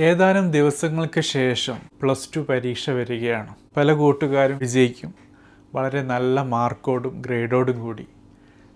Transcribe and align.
ഏതാനും 0.00 0.50
ദിവസങ്ങൾക്ക് 0.50 1.20
ശേഷം 1.20 1.78
പ്ലസ് 2.02 2.28
ടു 2.36 2.40
പരീക്ഷ 2.40 2.90
വരികയാണ്. 2.90 3.54
പല 3.76 3.92
കൂട്ടുകാരും 3.92 4.58
വിജയിക്കും. 4.58 5.14
വളരെ 5.74 6.02
നല്ല 6.02 6.42
മാർക്കോടും 6.42 7.22
ഗ്രേഡോടും 7.26 7.80
കൂടി. 7.80 8.06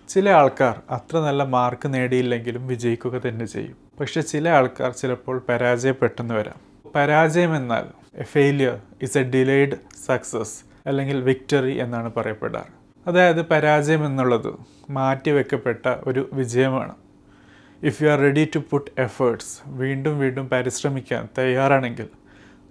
ചില 0.09 0.31
ആൾക്കാർ 0.31 0.81
അത്ര 0.91 1.19
നല്ല 1.19 1.43
മാർക്ക് 1.43 1.95
നേടിയില്ലെങ്കിലും 1.95 2.67
വിജയിക്കുക 2.67 3.21
തന്നെ 3.29 3.47
ചെയ്യും. 3.47 3.77
പക്ഷെ 4.01 4.21
ചില 4.21 4.49
ആൾക്കാർ 4.49 4.91
ചിലപ്പോൾ 4.91 5.43
പരാജയപ്പെട്ടെന്ന് 5.49 6.35
വരാം. 6.35 6.91
പരാജയം 6.95 7.57
എന്നാൽ 7.57 7.85
a 8.15 8.23
failure 8.23 8.81
is 9.03 9.19
a 9.19 9.23
delayed 9.23 9.77
success 10.07 10.59
അല്ലെങ്കിൽ 10.87 11.21
വിക്ടറി 11.21 11.79
എന്നാണ് 11.79 12.13
പറയപ്പെടാറ്. 12.17 12.73
അതായത് 13.09 13.47
പരാജയം 13.47 14.07
എന്നുള്ളത് 14.07 14.55
മാറ്റിവെക്കപ്പെട്ട 14.91 15.89
ഒരു 16.07 16.31
വിജയമാണ്. 16.33 16.95
If 17.83 18.03
you 18.03 18.09
are 18.09 18.19
ready 18.19 18.45
to 18.55 18.59
put 18.71 19.01
efforts 19.01 19.63
വീണ്ടും 19.67 20.19
വീണ്ടും 20.19 20.49
പരിശ്രമിക്കാൻ 20.49 21.29
തയ്യാറാണെങ്കിൽ 21.39 22.09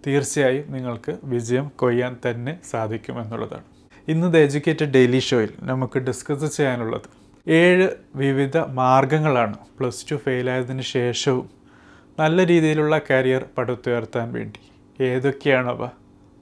തീർച്ചയായും 0.08 0.72
നിങ്ങൾക്ക് 0.72 1.18
വിജയം 1.24 1.72
കൊയ്യാൻ 1.76 2.18
തന്നെ 2.26 2.60
സാധിക്കും 2.72 3.22
എന്നുള്ളതാണ്. 3.22 3.64
ഇന്ന് 4.08 4.34
ദ 4.34 4.38
എഡ്യൂക്കേറ്റഡ് 4.38 4.94
ഡെയിലി 4.94 5.20
ഷോയിൽ 5.20 5.52
നമുക്ക് 5.62 6.00
ഡിസ്കസ് 6.00 6.58
ചെയ്യാനുള്ളത് 6.58 7.10
ഏഴ് 7.48 7.90
വിവിധ 8.16 8.58
മാർഗങ്ങളാണ് 8.58 9.58
പ്ലസ് 9.80 10.12
ടു 10.12 10.16
ഫെയിലായതിന് 10.16 10.82
ശേഷവും 10.82 11.50
നല്ല 12.20 12.46
രീതിയിലുള്ള 12.46 13.02
കരിയർ 13.12 13.46
പടുത്തുയർത്താൻ 13.58 14.34
വേണ്ടി 14.34 14.60
ഏതൊക്കെയാണവ 15.02 15.90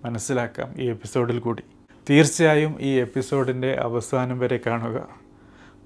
മനസ്സിലാക്കാം 0.06 0.82
ഈ 0.82 0.90
എപ്പിസോഡിൽ 0.90 1.40
കൂടി. 1.40 1.64
തീർച്ചയായും 2.10 2.78
ഈ 2.82 2.92
എപ്പിസോഡിന്റെ 3.00 3.78
അവസാനം 3.82 4.40
വരെ 4.40 4.60
കാണുക. 4.66 5.21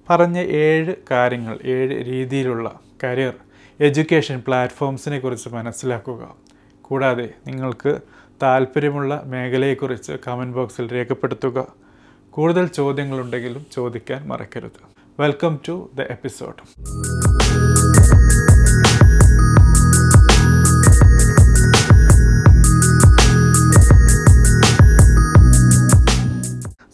പറഞ്ഞ 0.09 0.38
ഏഴ് 0.38 0.95
കാര്യങ്ങൾ 1.12 1.59
ഏഴ് 1.66 2.05
രീതിയിലുള്ള 2.05 2.80
കരിയർ 3.04 3.34
എഡ്യൂക്കേഷൻ 3.80 4.44
പ്ലാറ്റ്ഫോംസിനെ 4.48 5.20
കുറിച്ച് 5.20 5.50
മനസ്സിലാക്കുക. 5.50 6.36
കൂടാതെ 6.81 7.30
നിങ്ങൾക്ക് 7.48 8.00
താല്പര്യമുള്ള 8.44 9.23
മേഖലയെക്കുറിച്ച് 9.26 10.11
കമന്റ് 10.28 10.58
ബോക്സിൽ 10.58 10.94
രേഖപ്പെടുത്തുക. 10.94 11.67
കൂടുതൽ 12.30 12.67
ചോദ്യങ്ങളുണ്ടെങ്കിലും 12.67 13.66
ചോദിക്കാൻ 13.72 14.28
മറക്കരുത്. 14.28 14.81
Welcome 15.20 15.59
to 15.67 15.89
the 15.95 16.02
episode 16.02 16.86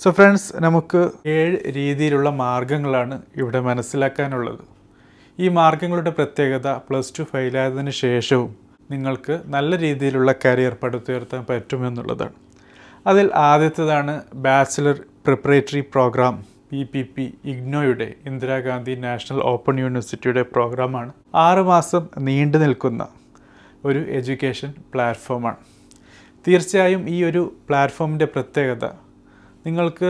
so 0.02 0.10
friends 0.12 0.54
നമുക്ക് 0.64 1.10
ഏഴ് 1.28 1.58
രീതിയിലുള്ള 1.72 2.30
മാർഗങ്ങളാണ് 2.30 3.22
ഇവിടെ 3.36 3.60
മനസ്സിലാക്കാനുള്ളത്. 3.60 4.64
ഈ 5.40 5.48
മാർഗങ്ങളുടെ 5.48 6.10
പ്രത്യേകത 6.10 6.70
പ്ലസ് 6.88 7.14
ടു 7.20 7.24
ഫെയിലായതിന് 7.24 7.90
ശേഷവും 7.90 8.56
നിങ്ങൾക്ക് 8.92 9.42
നല്ല 9.46 9.78
രീതിയിലുള്ള 9.78 10.34
കരിയർ 10.46 10.78
പടുത്തുയർത്താൻ 10.84 11.46
പറ്റുമെന്നുള്ളതാണ്. 11.50 12.34
അതിൽ 13.08 13.30
ആദ്യത്തേതാണ് 13.36 14.22
bachelor 14.48 14.98
preparatory 15.26 15.84
programme 15.94 16.46
P 16.72 16.82
P 16.84 17.02
P 17.02 17.34
ഇഗ്നോയുടെ 17.46 18.14
Indira Gandhi 18.26 18.96
national 18.96 19.42
open 19.44 19.80
യൂണിവേഴ്സിറ്റിയുടെ 19.80 20.42
പ്രോഗ്രാമാണ്. 20.42 21.14
ആറുമാസം 21.36 22.10
നീണ്ടു 22.18 22.58
നിൽക്കുന്ന 22.58 23.08
ഒരു 23.86 24.00
എഡ്യൂക്കേഷൻ 24.00 24.74
പ്ലാറ്റ്ഫോമാണ്. 24.94 25.62
തീർച്ചയായും 26.48 27.10
ഈ 27.10 27.24
ഒരു 27.24 27.56
പ്ലാറ്റ്ഫോമിന്റെ 27.70 28.26
പ്രത്യേകത 28.26 28.86
നിങ്ങൾക്ക് 29.66 30.10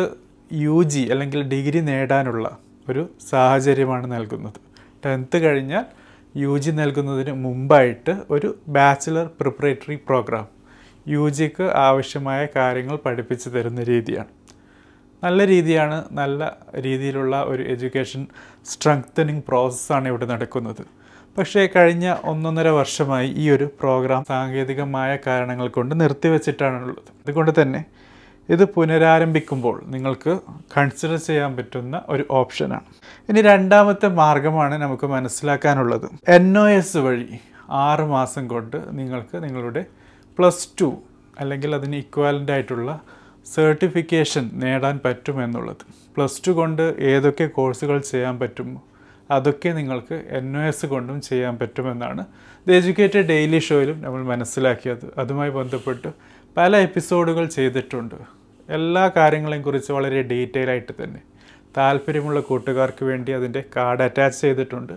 യു 0.52 0.83
ജി 0.83 1.02
അല്ലെങ്കിൽ 1.13 1.41
ഡിഗ്രി 1.53 1.80
നേടാനുള്ള 1.81 2.57
ഒരു 2.89 3.09
സാഹചര്യമാണ് 3.30 4.13
നൽകുന്നത്. 4.13 4.59
ടെൻത്ത് 5.05 5.38
കഴിഞ്ഞാൽ 5.45 5.85
യു 6.35 6.57
ജി 6.57 6.71
നൽകുന്നതിന് 6.71 7.31
മുമ്പായിട്ട് 7.45 8.13
ഒരു 8.29 8.49
ബാച്ചിലർ 8.67 9.25
പ്രിപ്പറേറ്ററി 9.39 9.95
പ്രോഗ്രാം 10.07 10.45
യു 11.07 11.29
ജിക്ക് 11.29 11.63
ആവശ്യമായ 11.88 12.47
കാര്യങ്ങൾ 12.56 12.95
പഠിപ്പിച്ചു 13.06 13.50
തരുന്ന 13.50 13.84
രീതിയാണ്. 13.84 14.31
നല്ല 15.23 15.47
രീതിയാണ് 15.47 15.97
നല്ല 16.12 16.41
രീതിയിലുള്ള 16.85 17.44
ഒരു 17.44 17.63
എഡ്യൂക്കേഷൻ 17.63 18.22
സ്ട്രെങ്തനിങ് 18.66 19.44
പ്രോസസ്സാണ് 19.47 20.07
ഇവിടെ 20.07 20.25
നടക്കുന്നത്. 20.25 20.83
പക്ഷേ 21.38 21.69
കഴിഞ്ഞ 21.75 22.16
ഒന്നൊന്നര 22.23 22.69
വർഷമായി 22.79 23.28
ഈ 23.38 23.50
ഒരു 23.50 23.68
പ്രോഗ്രാം 23.81 24.23
സാങ്കേതികമായ 24.25 25.12
കാരണങ്ങൾ 25.28 25.68
കൊണ്ട് 25.68 25.94
നിർത്തിവെച്ചിട്ടാണുള്ളത്. 26.01 27.12
അതുകൊണ്ട് 27.23 27.62
തന്നെ 27.62 27.81
ഇത് 28.50 28.66
പുനരാരംഭിക്കുമ്പോൾ 28.66 29.81
നിങ്ങൾക്ക് 29.85 30.40
കൺസിഡർ 30.78 31.16
ചെയ്യാൻ 31.16 31.57
പറ്റുന്ന 31.57 32.02
ഒരു 32.09 32.25
ഓപ്ഷനാണ് 32.31 32.81
ഇനി 33.29 33.41
രണ്ടാമത്തെ 33.41 34.07
മാർഗമാണ് 34.07 34.81
നമുക്ക് 34.81 35.07
മനസ്സിലാക്കാനുള്ളത്. 35.07 36.09
എൻ 36.28 36.59
ഒ 36.59 36.68
എസ് 36.68 36.97
വഴി 36.97 37.40
ആറ് 37.69 38.01
മാസം 38.01 38.47
കൊണ്ട് 38.47 38.78
നിങ്ങൾക്ക് 38.91 39.44
നിങ്ങളുടെ 39.44 39.85
പ്ലസ് 40.38 40.69
ടു 40.81 40.97
അല്ലെങ്കിൽ 41.40 41.75
അതിന് 41.75 41.96
ഇക്വാലന്റ് 41.96 42.51
ആയിട്ടുള്ള 42.51 43.01
സർട്ടിഫിക്കേഷൻ 43.53 44.51
നേടാൻ 44.53 45.00
പറ്റുമെന്നുള്ളത് 45.06 45.84
പ്ലസ് 46.16 46.41
ടു 46.47 46.51
കൊണ്ട് 46.51 46.96
ഏതൊക്കെ 47.00 47.46
കോഴ്സുകൾ 47.46 48.00
ചെയ്യാൻ 48.00 48.40
പറ്റുമോ 48.40 48.84
അതൊക്കെ 49.31 49.69
നിങ്ങൾക്ക് 49.69 50.25
എൻ 50.30 50.57
ഒ 50.57 50.62
എസ് 50.62 50.85
കൊണ്ടും 50.85 51.22
ചെയ്യാൻ 51.22 51.57
പറ്റുമെന്നാണ്. 51.57 52.25
ദ 52.68 52.72
എജ്യൂക്കേറ്റഡ് 52.72 53.25
ഡെയിലി 53.25 53.59
ഷോയിലും 53.59 54.01
നമ്മൾ 54.01 54.24
മനസ്സിലാക്കിയത്. 54.24 55.06
അതുമായി 55.18 55.50
ബന്ധപ്പെട്ട് 55.50 56.07
പല 56.57 56.78
എപ്പിസോഡുകൾ 56.78 57.45
ചെയ്തിട്ടുണ്ട്. 57.45 58.16
എല്ലാ 58.69 59.12
കാര്യങ്ങളെയും 59.16 59.63
കുറിച്ച് 59.63 59.91
വളരെ 59.91 60.22
ഡീറ്റെയിൽ 60.22 60.69
ആയിട്ട് 60.69 61.03
തന്നെ. 61.03 61.19
താല്പര്യമുള്ള 61.78 62.39
കൂട്ടുകാർക്ക് 62.39 63.06
വേണ്ടി 63.06 63.31
അതിന്റെ 63.31 63.63
കാർഡ് 63.75 64.01
അറ്റാച്ച് 64.01 64.41
ചെയ്തിട്ടുണ്ട്. 64.41 64.94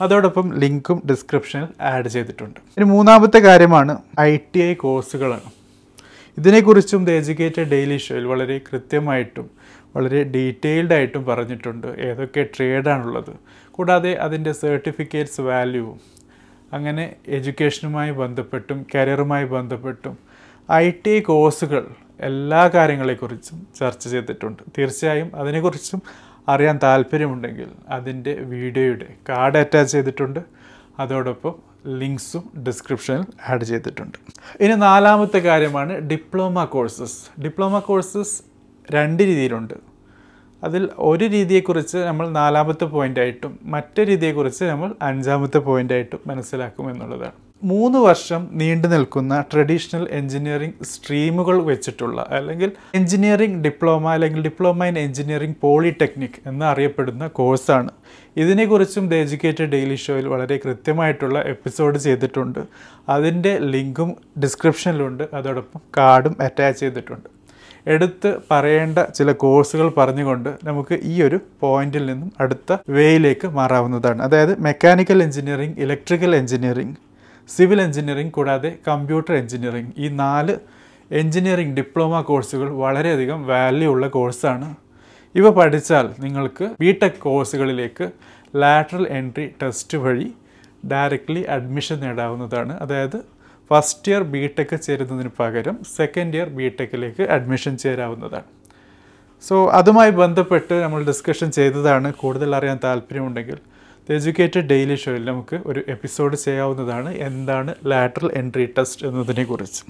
അതോടൊപ്പം 0.00 0.52
ലിങ്കും 0.52 1.02
ഡിസ്ക്രിപ്ഷനിൽ 1.10 1.82
ആഡ് 1.82 2.08
ചെയ്തിട്ടുണ്ട്. 2.08 2.60
ഇനി 2.60 2.84
മൂന്നാമത്തെ 2.84 3.38
കാര്യമാണ് 3.38 3.98
ഐ 4.20 4.36
ടി 4.36 4.60
ഐ 4.60 4.74
കോഴ്സുകളാണ്. 4.74 5.50
ഇതിനെക്കുറിച്ചും 6.38 7.04
ദ 7.04 7.10
എജ്യൂക്കേറ്റഡ് 7.10 7.70
ഡെയിലി 7.70 7.96
ഷോയിൽ 7.96 8.24
വളരെ 8.24 8.58
കൃത്യമായിട്ടും 8.58 9.50
വളരെ 9.96 10.24
ഡീറ്റെയിൽഡ് 10.24 10.92
ആയിട്ടും 10.92 11.24
പറഞ്ഞിട്ടുണ്ട്. 11.24 11.86
ഏതൊക്കെ 11.86 12.42
ട്രേഡാണുള്ളത്. 12.42 13.32
കൂടാതെ 13.70 14.14
അതിന്റെ 14.14 14.52
സർട്ടിഫിക്കറ്റ്സ് 14.52 15.40
വാല്യൂവും 15.40 16.00
അങ്ങനെ 16.72 17.16
എഡ്യൂക്കേഷനുമായി 17.28 18.10
ബന്ധപ്പെട്ടും 18.10 18.86
കരിയറുമായി 18.94 19.44
ബന്ധപ്പെട്ടും 19.44 20.29
ഐ 20.72 20.90
ടി 21.06 21.20
കോഴ്സുകൾ 21.20 21.86
എല്ലാ 22.20 22.68
കാര്യങ്ങളെക്കുറിച്ചും 22.68 23.66
ചർച്ച 23.78 24.08
ചെയ്തിട്ടുണ്ട്. 24.08 24.62
തീർച്ചയായും 24.78 25.36
അതിനെക്കുറിച്ചും 25.36 26.02
അറിയാൻ 26.48 26.80
താല്പര്യമുണ്ടെങ്കിൽ 26.82 27.68
അതിന്റെ 27.88 28.34
വീഡിയോയുടെ 28.34 29.06
കാർഡ് 29.28 29.58
അറ്റാച്ച് 29.58 29.92
ചെയ്തിട്ടുണ്ട്. 29.92 30.40
അതോടൊപ്പം 30.98 31.54
ലിങ്ക്സും 31.86 32.64
ഡിസ്ക്രിപ്ഷനിൽ 32.66 33.24
ആഡ് 33.48 33.64
ചെയ്തിട്ടുണ്ട്. 33.64 34.18
ഇനി 34.60 34.74
നാലാമത്തെ 34.74 35.38
കാര്യമാണ് 35.38 35.92
ഡിപ്ലോമ 35.92 36.64
കോഴ്സസ്. 36.64 37.40
ഡിപ്ലോമ 37.42 37.78
കോഴ്സസ് 37.78 38.42
രണ്ട് 38.90 39.22
രീതിയിലുണ്ട്. 39.22 39.89
അതിൽ 40.64 40.88
ഒരു 40.98 41.24
രീതിയെക്കുറിച്ച് 41.24 41.98
നമ്മൾ 41.98 42.28
നാലാമത്തെ 42.28 42.84
പോയിന്റായിട്ടും 42.84 43.58
മറ്റു 43.62 44.02
രീതിയെക്കുറിച്ച് 44.02 44.64
നമ്മൾ 44.64 44.94
അഞ്ചാമത്തെ 45.02 45.58
പോയിന്റായിട്ടും 45.58 46.20
മനസ്സിലാക്കും 46.26 46.90
എന്നുള്ളതാണ്. 46.90 47.32
മൂന്ന് 47.62 47.98
വർഷം 47.98 48.48
നീണ്ടു 48.52 48.88
നിൽക്കുന്ന 48.88 49.44
ട്രഡീഷണൽ 49.52 50.08
എഞ്ചിനീയറിംഗ് 50.10 50.84
സ്ട്രീമുകൾ 50.84 51.62
വെച്ചിട്ടുള്ള 51.62 52.26
അല്ലെങ്കിൽ 52.30 52.72
എഞ്ചിനീയറിംഗ് 52.94 53.64
ഡിപ്ലോമ 53.64 54.12
അല്ലെങ്കിൽ 54.12 54.42
ഡിപ്ലോമ 54.42 54.84
ഇൻ 54.84 54.98
എഞ്ചിനീയറിംഗ് 54.98 55.54
പോളിടെക്നിക് 55.60 56.48
എന്ന് 56.48 56.66
അറിയപ്പെടുന്ന 56.66 57.26
കോഴ്സാണ്. 57.26 57.90
ഇതിനെക്കുറിച്ചും 58.36 59.08
ദ 59.08 59.14
എജ്യൂക്കേറ്റഡ് 59.14 59.64
ഡെയിലി 59.64 59.94
ഷോയിൽ 59.94 60.28
വളരെ 60.28 60.56
കൃത്യമായിട്ടുള്ള 60.56 61.38
എപ്പിസോഡ് 61.38 61.98
ചെയ്തിട്ടുണ്ട്. 61.98 62.58
അതിന്റെ 63.08 63.58
ലിങ്കും 63.58 64.16
ഡിസ്ക്രിപ്ഷനിലുണ്ട്. 64.42 65.28
അതോടൊപ്പം 65.34 65.80
കാർഡും 65.96 66.36
അറ്റാച്ച് 66.40 66.80
ചെയ്തിട്ടുണ്ട്. 66.80 67.39
എടുത്ത് 67.86 68.40
പറയേണ്ട 68.50 68.98
ചില 68.98 69.32
കോഴ്സുകൾ 69.32 69.92
പറഞ്ഞുകൊണ്ട് 69.96 70.58
നമുക്ക് 70.64 70.98
ഈ 71.02 71.22
ഒരു 71.22 71.40
പോയിന്റിൽ 71.62 72.06
നിന്നും 72.06 72.32
അടുത്ത 72.40 72.76
വേയിലേക്ക് 72.88 73.46
മാറാവുന്നതാണ്. 73.48 74.22
അതായത് 74.22 74.60
mechanical 74.60 75.22
engineering 75.22 75.80
electrical 75.80 76.36
engineering 76.36 76.96
civil 77.48 77.80
engineering 77.80 78.32
കൂടാതെ 78.32 78.78
കമ്പ്യൂട്ടർ 78.88 79.34
എഞ്ചിനീയറിംഗ് 79.34 79.92
ഈ 79.98 80.08
നാല് 80.08 80.56
എഞ്ചിനീയറിംഗ് 81.10 81.76
ഡിപ്ലോമ 81.76 82.20
കോഴ്സുകൾ 82.20 82.68
വളരെയധികം 82.68 83.46
വാല്യൂ 83.46 83.92
ഉള്ള 83.92 84.06
കോഴ്സാണ് 84.06 84.74
ഇവ 85.34 85.50
പഠിച്ചാൽ 85.50 86.06
നിങ്ങൾക്ക് 86.18 86.70
ബി 86.80 86.98
ടെക് 87.02 87.18
കോഴ്സുകളിലേക്ക് 87.18 88.10
ലാറ്ററൽ 88.54 89.08
എൻട്രി 89.08 89.50
ടെസ്റ്റ് 89.62 89.98
വഴി 89.98 90.34
ഡയറക്റ്റ്ലി 90.86 91.42
അഡ്മിഷൻ 91.42 92.00
നേടാവുന്നതാണ്. 92.00 92.78
അതായത് 92.80 93.18
ഫസ്റ്റ് 93.70 94.12
ഇയർ 94.12 94.22
ബി 94.22 94.46
ടെക് 94.46 94.80
ചേരുന്നതിന് 94.80 95.30
പകരം 95.40 95.76
സെക്കൻഡ് 95.96 96.36
ഇയർ 96.36 96.48
ബി 96.48 96.68
ടെക്കിലേക്ക് 96.68 97.22
അഡ്മിഷൻ 97.22 97.76
ചേരാവുന്നതാണ്. 97.76 98.48
സോ 99.48 99.66
അതുമായി 99.68 100.10
ബന്ധപ്പെട്ട് 100.10 100.74
നമ്മൾ 100.74 101.04
ഡിസ്കഷൻ 101.04 101.50
ചെയ്തതാണ്. 101.50 102.12
കൂടുതൽ 102.12 102.56
അറിയാൻ 102.56 102.78
താല്പര്യമുണ്ടെങ്കിൽ 102.84 103.58
ദ 104.08 104.12
എജ്യൂക്കേറ്റഡ് 104.12 104.66
ഡെയിലി 104.66 104.94
ഷോയിൽ 104.94 105.24
നമുക്ക് 105.24 105.60
ഒരു 105.66 105.84
എപ്പിസോഡ് 105.88 106.36
ചെയ്യാവുന്നതാണ്. 106.36 107.14
എന്താണ് 107.14 107.74
ലാറ്ററൽ 107.86 108.32
എൻട്രി 108.32 108.66
ടെസ്റ്റ് 108.78 109.06
എന്നതിനെക്കുറിച്ച് 109.06 109.82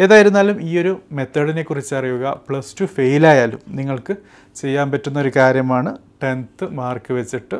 ഏതായിരുന്നാലും 0.00 0.62
ഈ 0.62 0.78
ഒരു 0.78 1.00
മെത്തേഡിനെ 1.12 1.62
കുറിച്ച് 1.62 1.94
അറിയുക 1.94 2.40
പ്ലസ് 2.48 2.80
ടു 2.80 2.84
ഫെയിലായാലും 2.84 3.60
നിങ്ങൾക്ക് 3.68 4.16
ചെയ്യാൻ 4.56 4.90
പറ്റുന്ന 4.90 5.20
ഒരു 5.20 5.32
കാര്യമാണ് 5.36 5.98
ടെൻത്ത് 6.22 6.70
മാർക്ക് 6.70 7.12
വെച്ചിട്ട് 7.12 7.58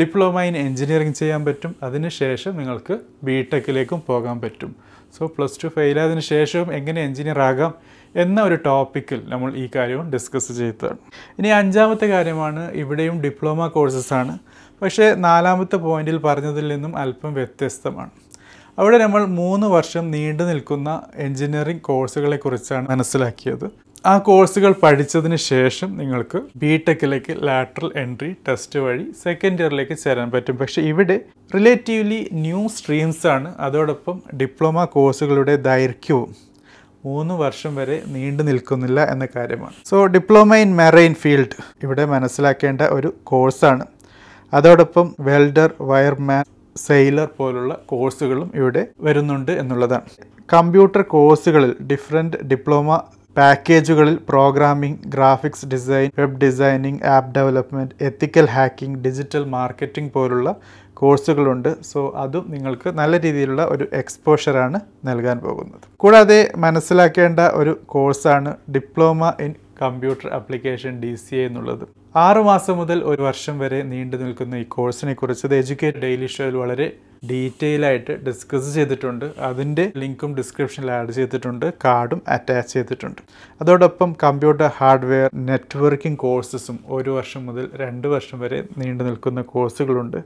ഡിപ്ലോമ 0.00 0.42
ഇൻ 0.42 0.56
എഞ്ചിനീയറിംഗ് 0.56 1.14
ചെയ്യാൻ 1.14 1.44
പറ്റും. 1.44 1.76
അതിനുശേഷം 1.82 2.56
നിങ്ങൾക്ക് 2.56 3.00
ബി 3.24 3.48
ടെക്കിലേക്കും 3.52 4.02
പോകാൻ 4.06 4.40
പറ്റും. 4.40 4.83
സോ 5.18 5.26
പ്ലസ് 5.26 5.64
ടു 5.64 5.68
ഫെയിലായതിനു 5.68 6.20
ശേഷവും 6.20 6.74
എങ്ങനെ 6.74 7.02
എഞ്ചിനീയർ 7.04 7.40
ആകാം 7.40 7.74
എന്ന 8.16 8.42
ഒരു 8.42 8.54
ടോപ്പിക്കിൽ 8.54 9.22
നമ്മൾ 9.24 9.54
ഈ 9.56 9.68
കാര്യവും 9.76 10.10
ഡിസ്കസ് 10.10 10.52
ചെയ്തതാണ്. 10.52 10.98
ഇനി 11.38 11.48
അഞ്ചാമത്തെ 11.48 12.06
കാര്യമാണ് 12.06 12.72
ഇവിടെയും 12.72 13.22
ഡിപ്ലോമ 13.22 13.66
കോഴ്സസ് 13.66 14.12
ആണ്. 14.12 14.38
പക്ഷേ 14.82 15.14
നാലാമത്തെ 15.14 15.76
പോയിന്റിൽ 15.76 16.16
പറഞ്ഞതിൽ 16.16 16.68
നിന്നും 16.68 16.96
അല്പം 16.96 17.34
വ്യത്യസ്തമാണ്. 17.34 18.10
അവിടെ 18.78 18.98
നമ്മൾ 18.98 19.24
മൂന്ന് 19.24 19.66
വർഷം 19.66 20.10
നീണ്ടു 20.10 20.42
നിൽക്കുന്ന 20.42 21.02
എഞ്ചിനീയറിംഗ് 21.16 21.80
കോഴ്സുകളെക്കുറിച്ചാണ് 21.80 22.88
മനസ്സിലാക്കിയത്. 22.88 23.83
ആ 24.10 24.14
കോഴ്സുകൾ 24.26 24.72
പഠിച്ചതിന് 24.82 25.36
ശേഷം 25.50 25.90
നിങ്ങൾക്ക് 25.98 26.38
ബി 26.62 26.72
ടെക്കിലേക്ക് 26.86 27.34
ലാറ്ററൽ 27.48 27.90
എൻട്രി 28.02 28.28
ടെസ്റ്റ് 28.48 28.80
വഴി 28.84 29.04
സെക്കൻഡ് 29.22 29.62
ഇയറിലേക്ക് 29.62 29.96
ചേരാൻ 30.02 30.28
പറ്റും. 30.34 30.56
പക്ഷെ 30.62 30.80
ഇവിടെ 30.90 31.16
റിലേറ്റീവ്ലി 31.54 32.18
ന്യൂ 32.42 32.60
സ്ട്രീംസ് 32.74 33.24
ആണ്. 33.34 33.50
അതോടൊപ്പം 33.66 34.16
ഡിപ്ലോമ 34.40 34.84
കോഴ്സുകളുടെ 34.96 35.54
ദൈർഘ്യവും 35.68 36.34
മൂന്ന് 37.04 37.34
വർഷം 37.44 37.72
വരെ 37.80 37.96
നീണ്ടു 38.16 38.42
നിൽക്കുന്നില്ല 38.50 39.00
എന്ന 39.14 39.24
കാര്യമാണ്. 39.36 39.74
So 39.90 39.96
diploma 40.16 40.60
in 40.64 40.70
marine 40.82 41.16
field 41.22 41.58
ഇവിടെ 41.82 42.06
മനസ്സിലാക്കേണ്ട 42.14 42.82
ഒരു 42.98 43.10
കോഴ്സാണ് 43.32 43.86
അതോടൊപ്പം 44.52 45.08
വെൽഡർ 45.20 45.70
വയർമാൻ 45.92 46.44
സെയിലർ 46.76 47.28
പോലുള്ള 47.40 47.72
കോഴ്സുകളും 47.86 48.48
ഇവിടെ 48.54 48.84
വരുന്നുണ്ട് 49.00 49.52
എന്നുള്ളതാണ്. 49.64 50.08
കമ്പ്യൂട്ടർ 50.52 51.02
കോഴ്സുകളിൽ 51.16 51.74
different 51.90 52.38
diploma 52.52 53.02
പാക്കേജുകളിൽ 53.36 54.16
programming 54.30 55.00
graphics 55.14 55.68
design 55.72 56.08
web 56.18 56.38
designing 56.42 57.00
app 57.14 57.32
development 57.36 57.94
ethical 58.08 58.46
hacking 58.56 58.98
digital 59.06 59.44
marketing 59.56 60.12
പോലുള്ള 60.16 60.50
കോഴ്സുകളുണ്ട്. 61.00 61.70
സോ 61.90 62.00
അതും 62.22 62.44
നിങ്ങൾക്ക് 62.54 62.88
നല്ല 63.00 63.14
രീതിയിലുള്ള 63.24 63.62
ഒരു 63.74 63.84
എക്സ്പോഷറാണ് 64.00 64.78
നൽകാൻ 65.08 65.38
പോകുന്നത്. 65.46 65.84
കൂടാതെ 66.02 66.38
മനസ്സിലാക്കേണ്ട 66.64 67.40
ഒരു 67.60 67.72
കോഴ്സാണ് 67.94 68.52
diploma 68.76 69.32
in 69.46 69.52
computer 69.82 70.28
application 70.38 70.92
D 71.02 71.12
C 71.22 71.34
A 71.36 71.44
എന്നുള്ളത്. 71.48 71.84
ആറുമാസം 72.26 72.76
മുതൽ 72.80 72.98
ഒരു 73.12 73.22
വർഷം 73.28 73.54
വരെ 73.62 73.80
നീണ്ടു 73.92 74.16
നിൽക്കുന്ന 74.22 74.62
ഈ 74.64 74.66
കോഴ്സിനെ 74.76 75.14
കുറിച്ച് 75.22 75.46
എഡ്യൂക്കേറ്റ് 75.60 76.02
ഡെയിലി 76.04 76.28
ഷോയിൽ 76.36 76.56
വളരെ 76.62 76.86
ഡീറ്റെയിൽ 77.30 77.84
ആയിട്ട് 77.86 78.12
ഡിസ്കസ് 78.26 78.74
ചെയ്തിട്ടുണ്ട്. 78.74 79.26
അതിന്റെ 79.48 79.92
ലിങ്കും 79.96 80.30
ഡിസ്ക്രിപ്ഷനിൽ 80.36 80.90
ആഡ് 80.90 81.12
ചെയ്തിട്ടുണ്ട്. 81.12 81.66
കാർഡും 81.84 82.22
അറ്റാച്ച് 82.28 82.72
ചെയ്തിട്ടുണ്ട്. 82.72 83.20
അതോടൊപ്പം 83.60 84.16
കമ്പ്യൂട്ടർ 84.22 84.70
ഹാർഡ്വെയർ 84.80 85.28
നെറ്റ്വർക്കിംഗ് 85.50 86.18
കോഴ്സസും 86.18 86.78
ഒരു 86.86 87.10
വർഷം 87.10 87.46
മുതൽ 87.46 87.70
രണ്ട് 87.84 88.08
വർഷം 88.08 88.40
വരെ 88.40 88.60
നീണ്ടു 88.78 89.04
നിൽക്കുന്ന 89.04 89.42
കോഴ്സുകളുണ്ട്. 89.54 90.20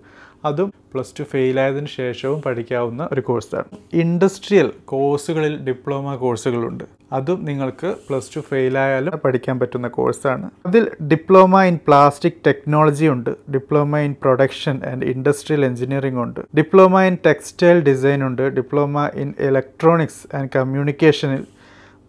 അതും 0.45 0.69
പ്ലസ് 0.95 1.15
ടു 1.21 1.23
ഫെയിലായതിന് 1.23 1.87
ശേഷവും 1.87 2.43
പഠിക്കാവുന്ന 2.43 3.09
ഒരു 3.13 3.21
കോഴ്സാണ്. 3.21 3.65
ഇൻഡസ്ട്രിയൽ 3.93 4.73
കോഴ്സുകളിൽ 4.85 5.57
ഡിപ്ലോമ 5.57 6.15
കോഴ്സുകളുണ്ട്. 6.15 6.85
അതും 7.13 7.45
നിങ്ങൾക്ക് 7.45 7.95
പ്ലസ് 8.09 8.37
ടു 8.37 8.41
ഫെയിലായാലും 8.41 9.13
പഠിക്കാൻ 9.25 9.59
പറ്റുന്ന 9.59 9.89
കോഴ്സാണ്. 9.89 10.51
അതിൽ 10.67 10.91
ഡിപ്ലോമ 11.03 11.63
ഇൻ 11.63 11.79
പ്ലാസ്റ്റിക് 11.87 12.33
ടെക്നോളജി 12.47 13.07
ഉണ്ട്. 13.07 13.31
Diploma 13.53 13.99
in 13.99 14.15
production 14.23 14.81
and 14.85 15.05
industrial 15.05 15.65
engineering 15.65 16.21
ഉണ്ട്. 16.21 16.41
ഡിപ്ലോമ 16.57 17.03
ഇൻ 17.03 17.17
ടെക്സ്റ്റൈൽ 17.27 17.81
ഡിസൈൻ 17.81 18.27
ഉണ്ട്. 18.27 18.43
ഡിപ്ലോമ 18.43 19.11
ഇൻ 19.15 19.35
ഇലക്ട്രോണിക്സ് 19.41 20.37
ആൻഡ് 20.37 20.51
കമ്മ്യൂണിക്കേഷനിൽ 20.57 21.45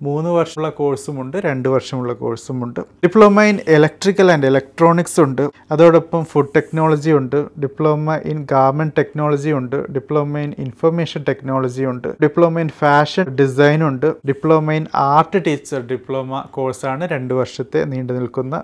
മൂന്ന് 0.01 0.29
വർഷമുള്ള 0.29 0.69
കോഴ്സുമുണ്ട് 0.69 1.37
രണ്ട് 1.37 1.69
വർഷമുള്ള 1.69 2.13
കോഴ്സുമുണ്ട്. 2.13 2.79
Diploma 2.79 3.41
in 3.41 3.59
electrical 3.67 4.31
and 4.31 4.45
electronics 4.45 5.19
ഉണ്ട്. 5.21 5.49
അതോടൊപ്പം 5.71 6.25
ഫുഡ് 6.25 6.53
ടെക്നോളജി 6.55 7.11
ഉണ്ട്. 7.11 7.39
ഡിപ്ലോമ 7.61 8.15
ഇൻ 8.15 8.47
ഗാർമെന്റ് 8.51 8.93
ടെക്നോളജി 8.97 9.49
ഉണ്ട്. 9.49 9.91
ഡിപ്ലോമ 9.91 10.37
ഇൻ 10.37 10.53
ഇൻഫർമേഷൻ 10.59 11.23
ടെക്നോളജി 11.29 11.83
ഉണ്ട്. 11.83 12.07
ഡിപ്ലോമ 12.23 12.59
ഇൻ 12.59 12.69
ഫാഷൻ 12.69 13.23
ഡിസൈൻ 13.23 13.87
ഉണ്ട്. 13.87 14.13
Diploma 14.27 14.71
in 14.71 14.85
art 14.95 15.45
teacher 15.47 15.81
diploma 15.87 16.41
കോഴ്സാണ് 16.51 17.07
രണ്ട് 17.07 17.33
വർഷത്തെ 17.33 17.83
നീണ്ടു 17.83 18.13
നിൽക്കുന്ന 18.13 18.63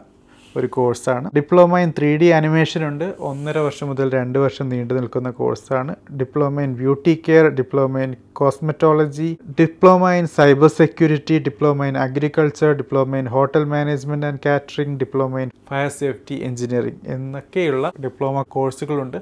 ഒരു 0.60 0.68
കോഴ്സാണ്. 0.68 1.28
Diploma 1.38 1.80
in 1.86 1.92
three 1.98 2.10
D 2.22 2.28
animation 2.40 2.81
ഉണ്ട്. 2.90 3.06
ഒന്നര 3.30 3.57
വർഷം 3.68 3.88
മുതൽ 3.92 4.10
രണ്ട് 4.18 4.40
വർഷം 4.40 4.66
നീണ്ടു 4.74 4.94
നിൽക്കുന്ന 5.00 5.31
കോഴ്സാണ്. 5.40 5.96
Diploma 6.22 6.62
in 6.68 6.74
beauty 6.81 7.13
care 7.28 7.48
diploma 7.60 8.04
in 8.06 8.13
cosmetology 8.42 9.30
diploma 9.60 10.12
in 10.19 10.28
cyber 10.38 10.72
security 10.81 11.40
diploma 11.40 11.86
in 11.86 11.98
agriculture 11.98 12.72
diploma 12.81 13.18
in 13.24 13.28
hotel 13.36 13.66
management 13.74 14.25
and 14.25 14.40
catering 14.46 15.00
diploma 15.00 15.40
in 15.46 15.52
fire 15.69 15.92
safety 16.00 16.38
engineering 16.50 17.01
എന്നൊക്കെയുള്ള 17.16 17.92
ഡിപ്ലോമ 18.06 18.46
കോഴ്സുകളുണ്ട്. 18.56 19.19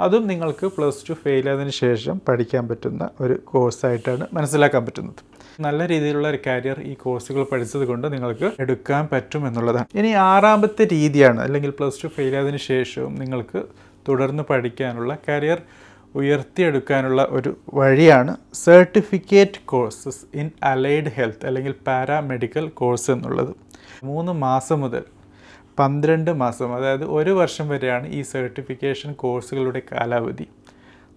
അതും 0.00 0.24
നിങ്ങൾക്ക് 0.26 0.66
പ്ലസ് 0.66 1.00
ടു 1.08 1.12
ഫെയിൽ 1.12 1.48
ആയതിനു 1.50 1.72
ശേഷം 1.84 2.16
പഠിക്കാൻ 2.28 2.64
പറ്റുന്ന 2.68 3.04
ഒരു 3.20 3.36
കോഴ്സായിട്ടാണ് 3.44 4.26
മനസ്സിലാക്കാൻ 4.32 4.82
പറ്റുന്നത്. 4.86 5.22
നല്ല 5.58 5.86
രീതിയിലുള്ള 5.86 6.26
ഒരു 6.28 6.38
കരിയർ 6.46 6.78
ഈ 6.80 6.94
കോഴ്സുകൾ 6.94 7.42
പഠിച്ചത് 7.42 7.84
കൊണ്ട് 7.86 8.12
നിങ്ങൾക്ക് 8.12 8.48
എടുക്കാൻ 8.58 9.08
പറ്റും 9.12 9.46
എന്നുള്ളതാണ്. 9.46 9.88
ഇനി 9.94 10.08
ആറാമത്തെ 10.08 10.84
രീതിയാണ് 10.92 11.40
അല്ലെങ്കിൽ 11.40 11.70
പ്ലസ് 11.70 12.02
ടു 12.02 12.08
ഫെയിൽ 12.08 12.34
ആയതിനു 12.36 12.56
ശേഷവും 12.56 13.14
നിങ്ങൾക്ക് 13.14 13.60
തുടർന്ന് 14.08 14.42
പഠിക്കാനുള്ള 14.42 15.18
കരിയർ 15.28 15.60
ഉയർത്തിയെടുക്കാനുള്ള 16.14 17.22
ഒരു 17.30 17.50
വഴിയാണ് 17.74 18.36
certificate 18.54 19.60
courses 19.64 20.22
in 20.34 20.50
allied 20.62 21.12
health 21.16 21.46
അല്ലെങ്കിൽ 21.46 21.74
പാരാമെഡിക്കൽ 21.86 22.68
കോഴ്സ് 22.68 23.10
എന്നുള്ളത്. 23.10 23.52
മൂന്ന് 24.04 24.32
മാസം 24.32 24.80
മുതൽ 24.80 25.04
പന്ത്രണ്ട് 25.78 26.30
മാസം 26.30 26.74
അതായത് 26.74 27.04
ഒരു 27.04 27.30
വർഷം 27.30 27.68
വരെയാണ് 27.68 28.06
ഈ 28.08 28.22
സർട്ടിഫിക്കേഷൻ 28.22 29.12
കോഴ്സുകളുടെ 29.12 29.82
കാലാവധി. 29.92 30.46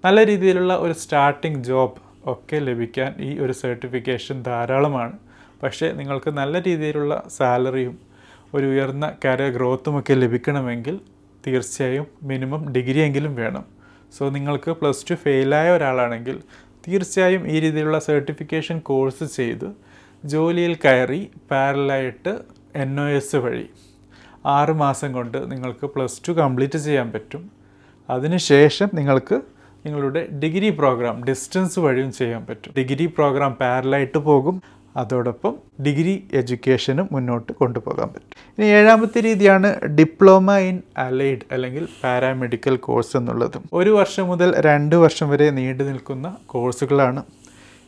നല്ല 0.06 0.26
രീതിയിലുള്ള 0.26 0.74
ഒരു 0.78 0.94
സ്റ്റാർട്ടിംഗ് 0.94 1.64
ജോബ് 1.64 2.11
ഒക്കെ 2.25 2.56
ലഭിക്കാൻ 2.56 3.15
ഈ 3.19 3.39
ഒരു 3.39 3.51
സർട്ടിഫിക്കേഷൻ 3.51 4.44
ധാരാളമാണ്. 4.44 5.18
പക്ഷേ 5.63 5.91
നിങ്ങൾക്ക് 5.91 6.29
നല്ല 6.29 6.62
രീതിയിലുള്ള 6.62 7.23
സാലറിയും 7.38 7.97
ഒരു 8.53 8.65
ഉയർന്ന 8.65 9.13
കരിയർ 9.25 9.51
ഗ്രോത്തും 9.51 10.00
ഒക്കെ 10.00 10.13
ലഭിക്കണമെങ്കിൽ 10.13 11.00
തീർച്ചയായും 11.47 12.07
മിനിമം 12.23 12.73
ഡിഗ്രിയെങ്കിലും 12.73 13.35
വേണം. 13.35 13.65
സോ 14.18 14.29
നിങ്ങൾക്ക് 14.29 14.71
പ്ലസ് 14.71 15.12
ടു 15.12 15.13
ഫെയിലായ 15.13 15.71
ഒരാളാണെങ്കിൽ 15.71 16.41
തീർച്ചയായും 16.88 17.47
ഈ 17.47 17.59
രീതിയിലുള്ള 17.59 18.00
സർട്ടിഫിക്കേഷൻ 18.00 18.79
കോഴ്സ് 18.79 19.23
ചെയ്ത് 19.23 19.71
ജോലിയിൽ 20.25 20.77
കയറി 20.85 21.31
പാരലായിട്ട് 21.51 22.38
എൻ 22.75 23.01
ഒ 23.01 23.09
എസ് 23.09 23.35
വഴി 23.35 23.69
ആറ് 24.45 24.71
മാസം 24.71 25.13
കൊണ്ട് 25.13 25.51
നിങ്ങൾക്ക് 25.51 25.85
പ്ലസ് 25.85 26.21
ടു 26.27 26.31
കംപ്ലീറ്റ് 26.31 26.77
ചെയ്യാൻ 26.77 27.12
പറ്റും. 27.12 27.51
അതിനുശേഷം 28.09 28.89
നിങ്ങൾക്ക് 28.94 29.41
നിങ്ങളുടെ 29.85 30.28
ഡിഗ്രി 30.44 30.69
പ്രോഗ്രാം 30.69 31.26
ഡിസ്റ്റൻസ് 31.26 31.80
വഴിയും 31.80 32.11
ചെയ്യാൻ 32.11 32.45
പറ്റും. 32.45 32.73
ഡിഗ്രി 32.78 33.06
പ്രോഗ്രാം 33.06 33.54
പാരലായിട്ട് 33.54 34.18
പോകും. 34.18 34.61
അതോടൊപ്പം 34.97 35.56
ഡിഗ്രി 35.83 36.28
എഡ്യൂക്കേഷനും 36.33 37.09
മുന്നോട്ട് 37.11 37.52
കൊണ്ടുപോകാൻ 37.52 38.07
പറ്റും. 38.07 38.56
ഇനി 38.57 38.66
ഏഴാമത്തെ 38.66 39.21
രീതിയാണ് 39.21 39.81
ഡിപ്ലോമ 39.81 40.57
ഇൻ 40.57 40.81
അലൈഡ് 40.97 41.40
അല്ലെങ്കിൽ 41.52 41.88
പാരാമെഡിക്കൽ 42.04 42.76
കോഴ്സ് 42.76 43.18
എന്നുള്ളതും. 43.18 43.64
ഒരു 43.73 43.90
വർഷം 43.90 44.28
മുതൽ 44.28 44.61
രണ്ട് 44.61 44.95
വർഷം 44.95 45.30
വരെ 45.30 45.50
നീണ്ടു 45.50 45.83
നിൽക്കുന്ന 45.83 46.38
കോഴ്സുകളാണ്. 46.45 47.23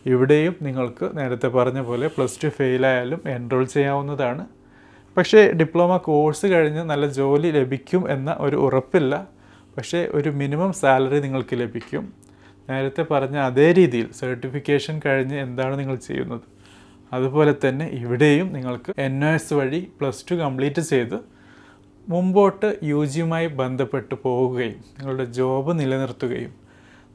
ഇവിടെയും 0.05 0.55
നിങ്ങൾക്ക് 0.61 1.17
നേരത്തെ 1.17 1.47
പറഞ്ഞ 1.47 1.81
പോലെ 1.81 2.07
പ്ലസ് 2.07 2.39
ടു 2.43 2.47
ഫെയിലായാലും 2.47 3.21
എൻറോൾ 3.25 3.65
ചെയ്യാവുന്നതാണ്. 3.65 4.45
പക്ഷേ 5.17 5.51
ഡിപ്ലോമ 5.51 5.97
കോഴ്സ് 5.97 6.45
കഴിഞ്ഞ് 6.45 6.83
നല്ല 6.83 7.07
ജോലി 7.07 7.51
ലഭിക്കും 7.51 8.11
എന്ന 8.11 8.35
ഒരു 8.39 8.55
ഉറപ്പില്ല. 8.55 9.27
പക്ഷേ 9.77 10.09
ഒരു 10.11 10.29
മിനിമം 10.29 10.73
സാലറി 10.73 11.19
നിങ്ങൾക്ക് 11.19 11.55
ലഭിക്കും. 11.59 12.13
നേരത്തെ 12.69 13.03
പറഞ്ഞ 13.11 13.37
അതേ 13.37 13.71
രീതിയിൽ 13.71 14.11
സർട്ടിഫിക്കേഷൻ 14.11 15.01
കഴിഞ്ഞ് 15.05 15.35
എന്താണ് 15.35 15.79
നിങ്ങൾ 15.79 15.95
ചെയ്യുന്നത്? 15.95 16.41
അതുപോലെ 17.13 17.55
തന്നെ 17.67 17.85
ഇവിടെയും 17.85 18.53
നിങ്ങൾക്ക് 18.53 18.93
എൻ 18.97 19.25
എസ് 19.25 19.53
വഴി 19.53 19.91
പ്ലസ് 19.99 20.25
ടു 20.31 20.35
കംപ്ലീറ്റ് 20.35 20.81
ചെയ്ത് 20.81 21.17
മുമ്പോട്ട് 22.09 22.79
യു 22.83 23.05
ജിയുമായി 23.05 23.47
ബന്ധപ്പെട്ട് 23.47 24.15
പോവുകയും 24.15 24.79
നിങ്ങളുടെ 24.99 25.25
ജോബ് 25.25 25.79
നിലനിർത്തുകയും 25.79 26.53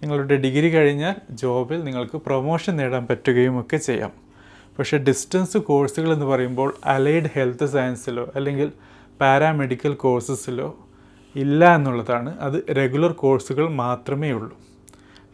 നിങ്ങളുടെ 0.03 0.37
ഡിഗ്രി 0.37 0.69
കഴിഞ്ഞാൽ 0.75 1.15
ജോബിൽ 1.31 1.85
നിങ്ങൾക്ക് 1.85 2.17
പ്രൊമോഷൻ 2.17 2.77
നേടാൻ 2.77 3.07
പറ്റുകയും 3.07 3.61
ഒക്കെ 3.61 3.77
ചെയ്യാം. 3.77 4.11
പക്ഷേ 4.79 4.99
ഡിസ്റ്റൻസ് 4.99 5.59
കോഴ്സുകൾ 5.59 6.13
എന്ന് 6.13 6.27
പറയുമ്പോൾ 6.27 6.75
അലൈഡ് 6.85 7.31
ഹെൽത്ത് 7.35 7.67
സയൻസിലോ 7.67 8.33
അല്ലെങ്കിൽ 8.37 8.73
പാരാമെഡിക്കൽ 9.21 9.95
കോഴ്സസിലോ 9.95 10.88
ഇല്ല 11.37 11.75
എന്നുള്ളതാണ്. 11.75 12.39
അത് 12.39 12.65
റെഗുലർ 12.77 13.13
കോഴ്സുകൾ 13.13 13.69
മാത്രമേ 13.69 14.31
ഉള്ളൂ. 14.31 14.59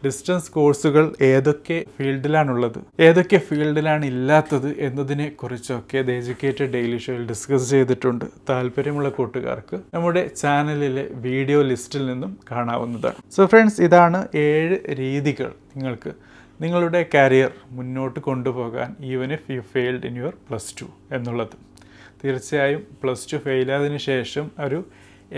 ഡിസ്റ്റൻസ് 0.05 0.51
കോഴ്സുകൾ 0.51 1.15
ഏതൊക്കെ 1.21 1.85
ഫീൽഡിലാണുള്ളത് 1.97 3.01
ഏതൊക്കെ 3.01 3.37
ഫീൽഡിലാണ് 3.37 4.05
ഇല്ലാത്തത് 4.05 4.79
എന്നതിനെ 4.79 5.29
കുറിച്ചൊക്കെ 5.29 6.01
ദ 6.01 6.11
എജ്യൂക്കേറ്റഡ് 6.11 6.71
ഡെയിലി 6.71 6.97
ഷോയിൽ 6.97 7.27
ഡിസ്കസ് 7.27 7.69
ചെയ്തിട്ടുണ്ട് 7.69 8.25
താല്പര്യമുള്ള 8.49 9.09
കൂട്ടുകാർക്ക്. 9.09 9.79
നമ്മുടെ 9.93 10.27
ചാനലിലെ 10.27 11.07
വീഡിയോ 11.11 11.61
ലിസ്റ്റിൽ 11.61 12.05
നിന്നും 12.05 12.37
കാണാവുന്നതാണ്. 12.51 13.15
സോ 13.31 13.45
ഫ്രണ്ട്സ് 13.45 13.81
ഇതാണ് 13.81 14.27
ഏഴ് 14.35 14.77
രീതികൾ 14.95 15.51
നിങ്ങൾക്ക് 15.75 16.13
നിങ്ങളുടെ 16.61 17.05
കരിയർ 17.15 17.51
മുന്നോട്ട് 17.71 18.19
കൊണ്ടുപോകാൻ 18.19 18.95
even 19.01 19.33
if 19.33 19.51
you 19.51 19.61
failed 19.61 20.05
in 20.05 20.17
your 20.17 20.33
plus 20.49 20.75
two 20.81 21.15
എന്നുള്ളത്. 21.15 21.57
തീർച്ചയായും 22.25 22.87
പ്ലസ് 23.03 23.33
ടു 23.33 23.37
ഫെയിലായതിനു 23.37 23.97
ശേഷം 23.97 24.51
ഒരു 24.59 24.85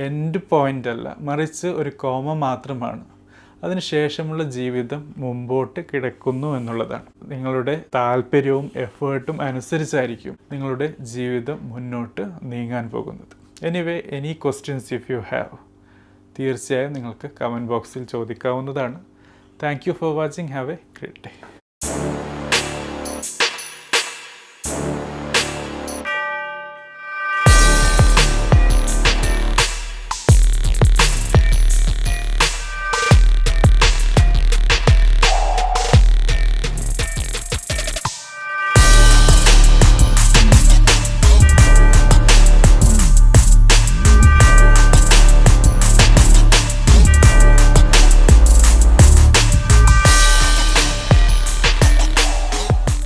എൻഡ് 0.06 0.38
പോയിന്റ് 0.50 0.88
അല്ല 0.88 1.16
മറിച്ച് 1.20 1.68
ഒരു 1.68 1.90
കോമ 1.90 2.34
മാത്രമാണ്. 2.34 3.06
അതിനുശേഷമുള്ള 3.64 4.44
ജീവിതം 4.44 5.14
മുമ്പോട്ട് 5.18 5.80
കിടക്കുന്നു 5.94 6.58
എന്നുള്ളതാണ്. 6.58 7.06
നിങ്ങളുടെ 7.24 7.86
താല്പര്യവും 7.96 8.72
എഫേർട്ടും 8.76 9.42
അനുസരിച്ചായിരിക്കും 9.42 10.38
നിങ്ങളുടെ 10.52 10.94
ജീവിതം 11.00 11.70
മുന്നോട്ട് 11.70 12.26
നീങ്ങാൻ 12.44 12.90
പോകുന്നത്. 12.90 13.34
Anyway 13.66 13.98
any 14.06 14.34
questions 14.34 14.94
if 14.94 15.12
you 15.12 15.18
have 15.18 15.58
തീർച്ചയായും 16.40 16.94
നിങ്ങൾക്ക് 16.94 17.30
കമന്റ് 17.42 17.72
ബോക്സിൽ 17.72 18.04
ചോദിക്കാവുന്നതാണ്. 18.04 19.00
Thank 19.64 19.82
you 19.88 19.94
for 19.94 20.16
watching 20.16 20.48
have 20.48 20.72
a 20.72 20.76
great 20.76 21.22
day 21.26 21.32